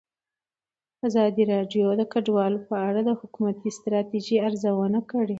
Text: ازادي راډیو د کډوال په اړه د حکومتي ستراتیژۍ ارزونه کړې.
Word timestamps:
ازادي 1.07 1.43
راډیو 1.53 1.87
د 1.95 2.01
کډوال 2.13 2.53
په 2.67 2.75
اړه 2.87 3.01
د 3.05 3.09
حکومتي 3.19 3.69
ستراتیژۍ 3.77 4.37
ارزونه 4.47 4.99
کړې. 5.09 5.29